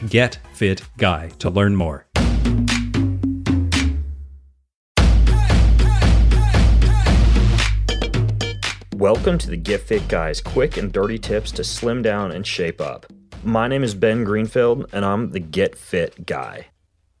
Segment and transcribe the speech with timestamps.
[0.00, 2.06] getfitguy to learn more.
[8.94, 12.80] Welcome to the Get Fit Guy's quick and dirty tips to slim down and shape
[12.80, 13.06] up.
[13.42, 16.66] My name is Ben Greenfield, and I'm the Get Fit Guy.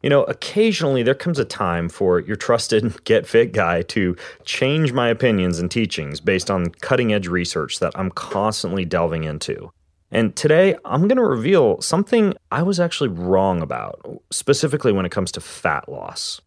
[0.02, 4.92] You know, occasionally there comes a time for your trusted Get Fit guy to change
[4.92, 9.72] my opinions and teachings based on cutting edge research that I'm constantly delving into.
[10.12, 15.10] And today I'm going to reveal something I was actually wrong about, specifically when it
[15.10, 16.40] comes to fat loss.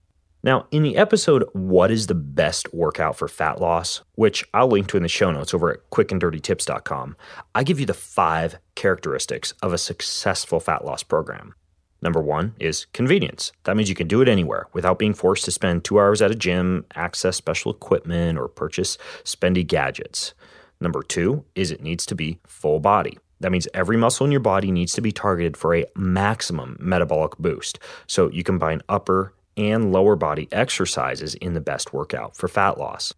[0.44, 4.88] Now, in the episode, What is the Best Workout for Fat Loss, which I'll link
[4.90, 7.18] to in the show notes over at quickanddirtytips.com,
[7.56, 11.56] I give you the five characteristics of a successful fat loss program.
[12.04, 13.52] Number one is convenience.
[13.64, 16.30] That means you can do it anywhere without being forced to spend two hours at
[16.30, 20.36] a gym, access special equipment, or purchase spendy gadgets.
[20.80, 23.18] Number two is it needs to be full body.
[23.40, 27.38] That means every muscle in your body needs to be targeted for a maximum metabolic
[27.38, 27.80] boost.
[28.08, 33.14] So you combine upper and lower body exercises in the best workout for fat loss.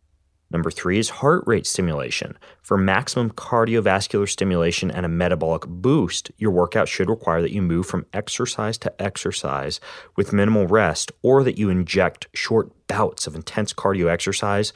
[0.49, 2.37] Number three is heart rate stimulation.
[2.61, 7.85] For maximum cardiovascular stimulation and a metabolic boost, your workout should require that you move
[7.85, 9.81] from exercise to exercise
[10.15, 14.71] with minimal rest, or that you inject short bouts of intense cardio exercise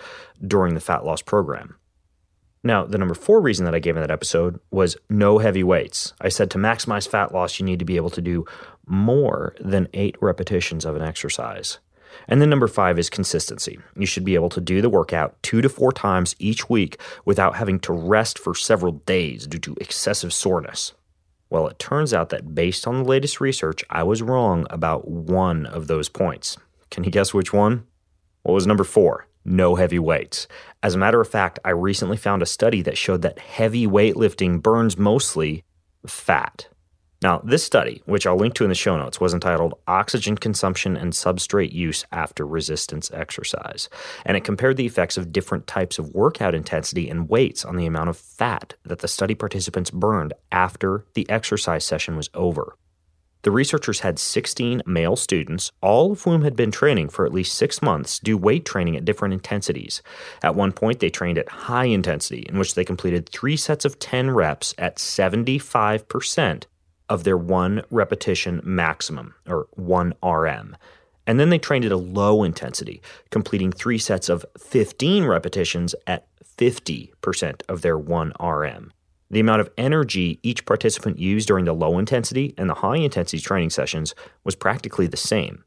[0.45, 1.77] during the fat loss program.
[2.63, 6.13] Now, the number four reason that I gave in that episode was no heavy weights.
[6.21, 8.45] I said to maximize fat loss, you need to be able to do
[8.85, 11.79] more than eight repetitions of an exercise.
[12.27, 13.79] And then number five is consistency.
[13.95, 17.55] You should be able to do the workout two to four times each week without
[17.55, 20.93] having to rest for several days due to excessive soreness.
[21.49, 25.65] Well, it turns out that based on the latest research, I was wrong about one
[25.65, 26.57] of those points.
[26.91, 27.85] Can you guess which one?
[28.43, 29.27] What was number four?
[29.43, 30.47] No heavy weights.
[30.83, 34.61] As a matter of fact, I recently found a study that showed that heavy weightlifting
[34.61, 35.63] burns mostly
[36.05, 36.67] fat.
[37.23, 40.97] Now, this study, which I'll link to in the show notes, was entitled Oxygen Consumption
[40.97, 43.89] and Substrate Use After Resistance Exercise.
[44.25, 47.85] And it compared the effects of different types of workout intensity and weights on the
[47.85, 52.75] amount of fat that the study participants burned after the exercise session was over.
[53.43, 57.55] The researchers had 16 male students, all of whom had been training for at least
[57.55, 60.01] six months, do weight training at different intensities.
[60.43, 63.97] At one point, they trained at high intensity, in which they completed three sets of
[63.97, 66.65] 10 reps at 75%
[67.09, 70.77] of their one repetition maximum, or 1 RM.
[71.27, 76.27] And then they trained at a low intensity, completing three sets of 15 repetitions at
[76.57, 78.91] 50% of their 1 RM.
[79.31, 83.41] The amount of energy each participant used during the low intensity and the high intensity
[83.41, 85.63] training sessions was practically the same.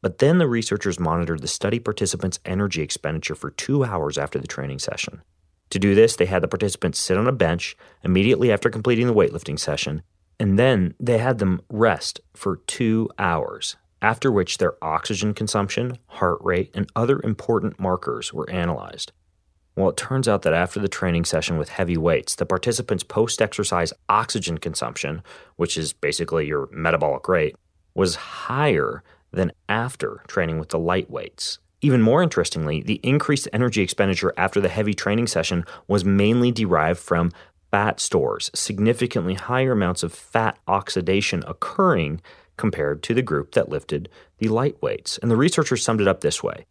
[0.00, 4.48] But then the researchers monitored the study participants' energy expenditure for two hours after the
[4.48, 5.20] training session.
[5.68, 9.14] To do this, they had the participants sit on a bench immediately after completing the
[9.14, 10.02] weightlifting session
[10.40, 16.38] and then they had them rest for two hours, after which their oxygen consumption, heart
[16.40, 19.12] rate, and other important markers were analyzed.
[19.76, 23.40] Well, it turns out that after the training session with heavy weights, the participants' post
[23.40, 25.22] exercise oxygen consumption,
[25.56, 27.56] which is basically your metabolic rate,
[27.94, 31.58] was higher than after training with the light weights.
[31.82, 36.98] Even more interestingly, the increased energy expenditure after the heavy training session was mainly derived
[36.98, 37.32] from
[37.70, 42.20] fat stores, significantly higher amounts of fat oxidation occurring
[42.56, 44.08] compared to the group that lifted
[44.38, 45.16] the light weights.
[45.18, 46.66] And the researchers summed it up this way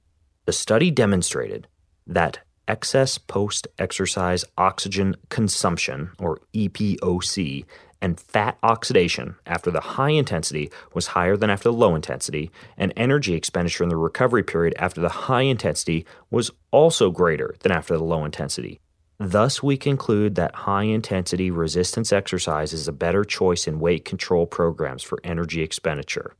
[0.45, 1.67] The study demonstrated
[2.05, 7.65] that excess post exercise oxygen consumption, or EPOC,
[8.01, 12.93] and fat oxidation after the high intensity was higher than after the low intensity, and
[12.95, 17.97] energy expenditure in the recovery period after the high intensity was also greater than after
[17.97, 18.79] the low intensity.
[19.17, 24.45] Thus, we conclude that high intensity resistance exercise is a better choice in weight control
[24.45, 26.35] programs for energy expenditure.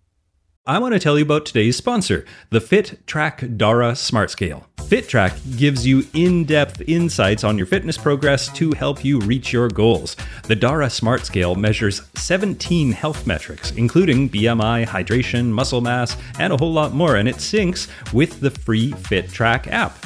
[0.70, 4.68] I want to tell you about today's sponsor, the FitTrack Dara Smart Scale.
[4.78, 9.68] FitTrack gives you in depth insights on your fitness progress to help you reach your
[9.68, 10.16] goals.
[10.44, 16.58] The Dara Smart Scale measures 17 health metrics, including BMI, hydration, muscle mass, and a
[16.58, 20.06] whole lot more, and it syncs with the free FitTrack app.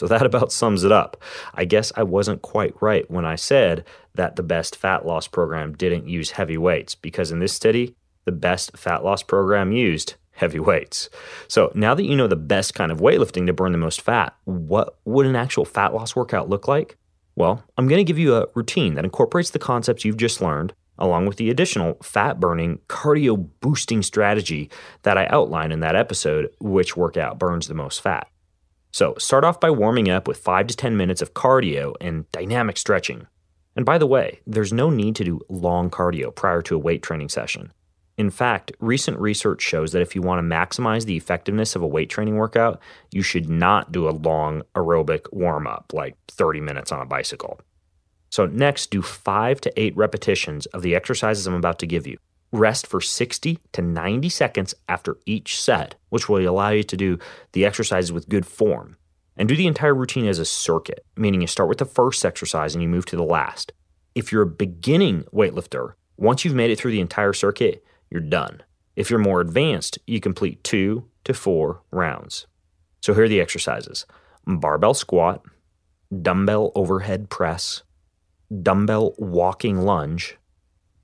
[0.00, 1.22] So that about sums it up.
[1.52, 5.74] I guess I wasn't quite right when I said that the best fat loss program
[5.74, 7.94] didn't use heavy weights, because in this study,
[8.24, 11.10] the best fat loss program used heavy weights.
[11.48, 14.34] So now that you know the best kind of weightlifting to burn the most fat,
[14.44, 16.96] what would an actual fat loss workout look like?
[17.36, 20.72] Well, I'm going to give you a routine that incorporates the concepts you've just learned,
[20.96, 24.70] along with the additional fat burning, cardio boosting strategy
[25.02, 28.26] that I outlined in that episode, which workout burns the most fat.
[28.92, 32.76] So, start off by warming up with 5 to 10 minutes of cardio and dynamic
[32.76, 33.26] stretching.
[33.76, 37.02] And by the way, there's no need to do long cardio prior to a weight
[37.02, 37.72] training session.
[38.18, 41.86] In fact, recent research shows that if you want to maximize the effectiveness of a
[41.86, 42.80] weight training workout,
[43.12, 47.60] you should not do a long aerobic warm up, like 30 minutes on a bicycle.
[48.28, 52.18] So, next, do 5 to 8 repetitions of the exercises I'm about to give you.
[52.52, 57.18] Rest for 60 to 90 seconds after each set, which will allow you to do
[57.52, 58.96] the exercises with good form.
[59.36, 62.74] And do the entire routine as a circuit, meaning you start with the first exercise
[62.74, 63.72] and you move to the last.
[64.14, 68.62] If you're a beginning weightlifter, once you've made it through the entire circuit, you're done.
[68.96, 72.46] If you're more advanced, you complete two to four rounds.
[73.00, 74.04] So here are the exercises
[74.46, 75.42] barbell squat,
[76.20, 77.82] dumbbell overhead press,
[78.62, 80.36] dumbbell walking lunge,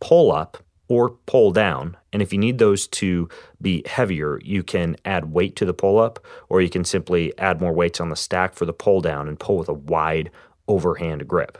[0.00, 0.58] pull up,
[0.88, 1.96] or pull down.
[2.12, 3.28] And if you need those to
[3.60, 7.60] be heavier, you can add weight to the pull up, or you can simply add
[7.60, 10.30] more weights on the stack for the pull down and pull with a wide
[10.68, 11.58] overhand grip.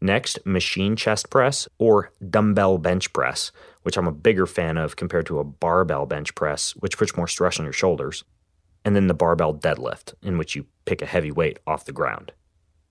[0.00, 3.50] Next, machine chest press or dumbbell bench press,
[3.82, 7.26] which I'm a bigger fan of compared to a barbell bench press, which puts more
[7.26, 8.24] stress on your shoulders.
[8.84, 12.32] And then the barbell deadlift, in which you pick a heavy weight off the ground.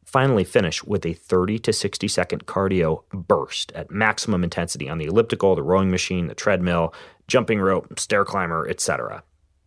[0.07, 5.06] Finally, finish with a 30 to 60 second cardio burst at maximum intensity on the
[5.06, 6.94] elliptical, the rowing machine, the treadmill,
[7.27, 9.21] jumping rope, stair climber, etc.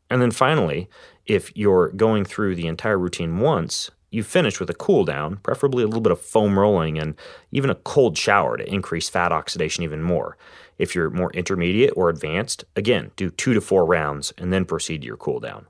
[0.08, 0.88] And then finally,
[1.26, 5.84] if you're going through the entire routine once, you finish with a cool down, preferably
[5.84, 7.16] a little bit of foam rolling and
[7.52, 10.38] even a cold shower to increase fat oxidation even more.
[10.78, 15.02] If you're more intermediate or advanced, again, do two to four rounds and then proceed
[15.02, 15.66] to your cool down.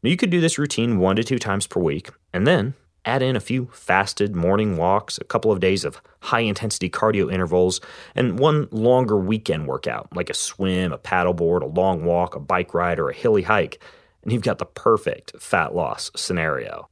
[0.00, 3.22] Now, you could do this routine one to two times per week, and then Add
[3.22, 7.80] in a few fasted morning walks, a couple of days of high intensity cardio intervals,
[8.14, 12.74] and one longer weekend workout like a swim, a paddleboard, a long walk, a bike
[12.74, 13.82] ride, or a hilly hike,
[14.22, 16.88] and you've got the perfect fat loss scenario.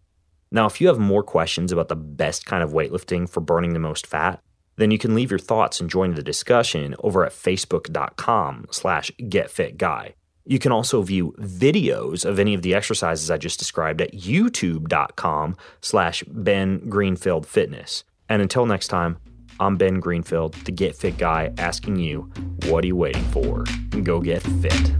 [0.50, 3.78] Now, if you have more questions about the best kind of weightlifting for burning the
[3.78, 4.42] most fat,
[4.76, 10.14] then you can leave your thoughts and join the discussion over at facebook.com slash getfitguy.
[10.44, 15.56] You can also view videos of any of the exercises I just described at youtube.com
[15.80, 18.04] slash Ben Greenfield Fitness.
[18.28, 19.18] And until next time,
[19.58, 22.30] I'm Ben Greenfield, the Get Fit guy, asking you,
[22.66, 23.64] what are you waiting for?
[24.02, 24.94] Go get fit.